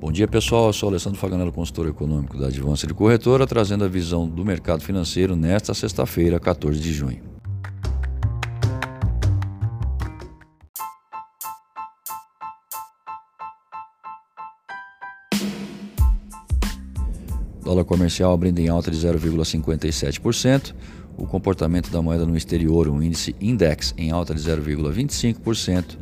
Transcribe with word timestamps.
Bom 0.00 0.12
dia 0.12 0.28
pessoal, 0.28 0.68
eu 0.68 0.72
sou 0.72 0.90
Alessandro 0.90 1.18
Faganello, 1.18 1.50
consultor 1.50 1.88
econômico 1.88 2.38
da 2.38 2.46
Advança 2.46 2.86
de 2.86 2.94
Corretora, 2.94 3.48
trazendo 3.48 3.84
a 3.84 3.88
visão 3.88 4.28
do 4.28 4.44
mercado 4.44 4.80
financeiro 4.80 5.34
nesta 5.34 5.74
sexta-feira, 5.74 6.38
14 6.38 6.78
de 6.78 6.92
junho. 6.92 7.20
Dólar 17.64 17.84
comercial 17.84 18.32
abrindo 18.32 18.60
em 18.60 18.68
alta 18.68 18.92
de 18.92 18.96
0,57%. 18.96 20.76
O 21.16 21.26
comportamento 21.26 21.90
da 21.90 22.00
moeda 22.00 22.24
no 22.24 22.36
exterior, 22.36 22.86
o 22.86 23.02
índice 23.02 23.34
Index, 23.40 23.92
em 23.98 24.12
alta 24.12 24.32
de 24.32 24.40
0,25%. 24.40 25.98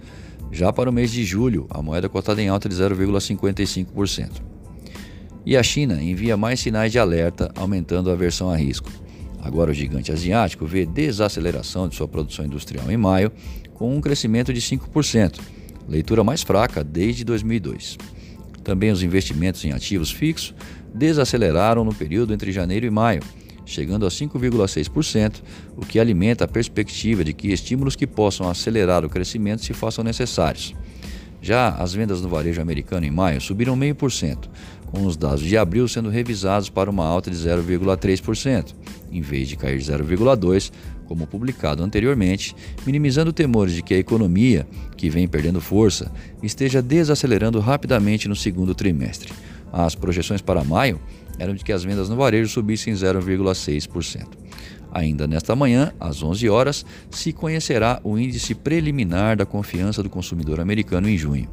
Já 0.51 0.73
para 0.73 0.89
o 0.89 0.93
mês 0.93 1.11
de 1.11 1.25
julho, 1.25 1.67
a 1.71 1.83
moeda 1.83 2.09
cotada 2.09 2.41
em 2.41 2.49
alta 2.49 2.69
de 2.69 2.75
0,55%. 2.75 4.43
E 5.45 5.57
a 5.57 5.63
China 5.63 6.03
envia 6.03 6.37
mais 6.37 6.61
sinais 6.61 6.91
de 6.91 6.99
alerta, 6.99 7.53
aumentando 7.55 8.11
a 8.11 8.15
aversão 8.15 8.51
a 8.51 8.57
risco. 8.57 8.91
Agora, 9.41 9.71
o 9.71 9.75
gigante 9.75 10.11
asiático 10.11 10.67
vê 10.67 10.85
desaceleração 10.85 11.89
de 11.89 11.95
sua 11.95 12.09
produção 12.09 12.45
industrial 12.45 12.91
em 12.91 12.97
maio, 12.97 13.31
com 13.75 13.95
um 13.95 14.01
crescimento 14.01 14.53
de 14.53 14.61
5%, 14.61 15.39
leitura 15.89 16.25
mais 16.25 16.43
fraca 16.43 16.83
desde 16.83 17.25
2002. 17.25 17.97
Também 18.65 18.91
os 18.91 19.05
investimentos 19.05 19.65
em 19.65 19.71
ativos 19.71 20.11
fixos 20.11 20.53
desaceleraram 20.93 21.85
no 21.85 21.95
período 21.95 22.35
entre 22.35 22.51
janeiro 22.51 22.87
e 22.87 22.91
maio, 22.91 23.23
chegando 23.67 24.07
a 24.07 24.09
5,6%, 24.09 25.43
o 25.77 25.85
que 25.85 25.99
alimenta 26.01 26.45
a 26.45 26.49
perspectiva 26.49 27.23
de 27.23 27.35
que 27.35 27.53
estímulos 27.53 27.97
que 27.97 28.07
possam 28.07 28.49
acelerar 28.49 29.05
o 29.05 29.11
crescimento 29.11 29.65
se 29.65 29.75
façam 29.75 30.03
necessários. 30.03 30.75
Já 31.43 31.69
as 31.71 31.93
vendas 31.93 32.23
no 32.23 32.29
varejo 32.29 32.63
americano 32.63 33.05
em 33.05 33.11
maio 33.11 33.41
subiram 33.41 33.77
0,5%, 33.77 34.49
com 34.87 35.05
os 35.05 35.17
dados 35.17 35.43
de 35.43 35.57
abril 35.59 35.87
sendo 35.87 36.09
revisados 36.09 36.71
para 36.71 36.91
uma 36.91 37.05
alta 37.05 37.31
de 37.31 37.37
0,3%, 37.37 38.75
em 39.13 39.21
vez 39.21 39.49
de 39.49 39.57
cair 39.57 39.79
0,2%, 39.79 40.73
como 41.07 41.27
publicado 41.27 41.85
anteriormente, 41.85 42.55
minimizando 42.85 43.33
temores 43.33 43.75
de 43.75 43.83
que 43.83 43.95
a 43.95 43.99
economia, 43.99 44.67
que 44.97 45.09
vem 45.09 45.29
perdendo 45.29 45.61
força, 45.61 46.11
esteja 46.43 46.83
desacelerando 46.83 47.61
rapidamente 47.61 48.29
no 48.29 48.35
segundo 48.35 48.75
trimestre. 48.75 49.33
As 49.73 49.95
projeções 49.95 50.41
para 50.41 50.65
maio 50.65 51.01
eram 51.39 51.55
de 51.55 51.65
que 51.65 51.73
as 51.73 51.85
vendas 51.85 52.09
no 52.09 52.17
varejo 52.17 52.51
subissem 52.51 52.95
0,6%. 52.95 54.27
Ainda 54.93 55.27
nesta 55.27 55.55
manhã, 55.55 55.93
às 56.01 56.23
11 56.23 56.49
horas, 56.49 56.87
se 57.11 57.33
conhecerá 57.33 58.01
o 58.03 58.19
índice 58.19 58.55
preliminar 58.55 59.37
da 59.37 59.45
confiança 59.45 60.03
do 60.03 60.09
consumidor 60.09 60.59
americano 60.61 61.09
em 61.09 61.19
junho. 61.19 61.49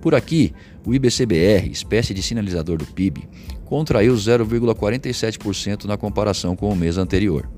Por 0.00 0.14
aqui, 0.14 0.52
o 0.86 0.94
IBCBR, 0.94 1.70
espécie 1.70 2.14
de 2.14 2.22
sinalizador 2.22 2.78
do 2.78 2.86
PIB, 2.86 3.28
contraiu 3.66 4.14
0,47% 4.14 5.84
na 5.84 5.98
comparação 5.98 6.56
com 6.56 6.70
o 6.70 6.76
mês 6.76 6.96
anterior. 6.96 7.48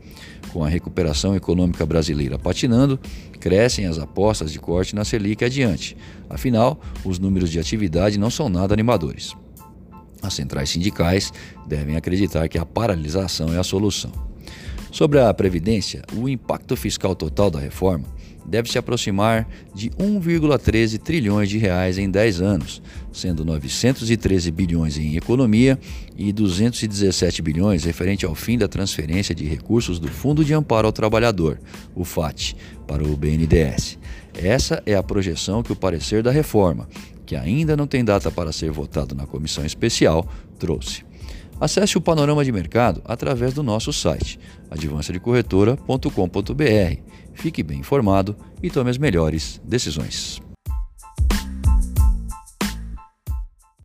Com 0.52 0.64
a 0.64 0.68
recuperação 0.68 1.36
econômica 1.36 1.86
brasileira 1.86 2.38
patinando, 2.38 2.98
crescem 3.38 3.86
as 3.86 3.98
apostas 3.98 4.52
de 4.52 4.58
corte 4.58 4.94
na 4.94 5.04
Selic 5.04 5.44
adiante. 5.44 5.96
Afinal, 6.28 6.80
os 7.04 7.18
números 7.18 7.48
de 7.48 7.60
atividade 7.60 8.18
não 8.18 8.28
são 8.28 8.48
nada 8.48 8.74
animadores. 8.74 9.34
As 10.22 10.34
centrais 10.34 10.70
sindicais 10.70 11.32
devem 11.66 11.96
acreditar 11.96 12.48
que 12.48 12.58
a 12.58 12.64
paralisação 12.64 13.52
é 13.52 13.58
a 13.58 13.64
solução. 13.64 14.12
Sobre 14.90 15.18
a 15.18 15.32
Previdência, 15.32 16.02
o 16.14 16.28
impacto 16.28 16.76
fiscal 16.76 17.16
total 17.16 17.50
da 17.50 17.58
reforma 17.58 18.06
deve 18.44 18.70
se 18.70 18.78
aproximar 18.78 19.48
de 19.74 19.90
1,13 19.90 20.98
trilhões 20.98 21.48
de 21.48 21.58
reais 21.58 21.98
em 21.98 22.10
10 22.10 22.40
anos, 22.40 22.82
sendo 23.12 23.44
913 23.44 24.50
bilhões 24.50 24.98
em 24.98 25.16
economia 25.16 25.78
e 26.16 26.32
217 26.32 27.40
bilhões 27.40 27.84
referente 27.84 28.26
ao 28.26 28.34
fim 28.34 28.58
da 28.58 28.68
transferência 28.68 29.34
de 29.34 29.44
recursos 29.44 29.98
do 29.98 30.08
Fundo 30.08 30.44
de 30.44 30.52
Amparo 30.52 30.86
ao 30.86 30.92
Trabalhador, 30.92 31.60
o 31.94 32.04
FAT, 32.04 32.54
para 32.86 33.02
o 33.02 33.16
BNDES. 33.16 33.98
Essa 34.34 34.82
é 34.86 34.94
a 34.94 35.02
projeção 35.02 35.62
que 35.62 35.72
o 35.72 35.76
parecer 35.76 36.22
da 36.22 36.30
reforma, 36.30 36.88
que 37.32 37.36
ainda 37.36 37.74
não 37.74 37.86
tem 37.86 38.04
data 38.04 38.30
para 38.30 38.52
ser 38.52 38.70
votado 38.70 39.14
na 39.14 39.26
comissão 39.26 39.64
especial, 39.64 40.28
trouxe. 40.58 41.02
Acesse 41.58 41.96
o 41.96 42.00
panorama 42.00 42.44
de 42.44 42.52
mercado 42.52 43.00
através 43.06 43.54
do 43.54 43.62
nosso 43.62 43.90
site, 43.90 44.38
advancedecorretora.com.br. 44.70 47.00
Fique 47.32 47.62
bem 47.62 47.78
informado 47.78 48.36
e 48.62 48.68
tome 48.68 48.90
as 48.90 48.98
melhores 48.98 49.58
decisões. 49.64 50.42